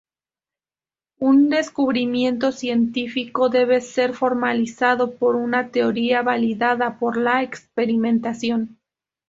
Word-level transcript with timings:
Un 1.19 1.49
descubrimiento 1.51 2.51
científico 2.51 3.49
debe 3.49 3.81
ser 3.81 4.15
formalizado 4.15 5.11
por 5.13 5.35
una 5.35 5.69
teoría 5.69 6.23
validada 6.23 6.97
por 6.97 7.17
la 7.17 7.43
experimentación. 7.43 8.79